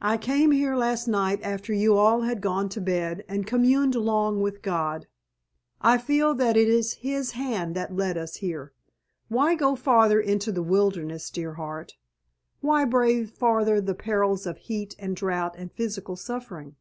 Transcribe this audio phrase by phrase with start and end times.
[0.00, 4.40] I came here last night after you had all gone to bed and communed long
[4.42, 5.06] with God.
[5.80, 8.72] I feel that it is His hand that led us here.
[9.28, 11.92] Why go farther into the wilderness, dear heart?
[12.60, 16.74] Why brave farther the perils of heat and drought and physical suffering?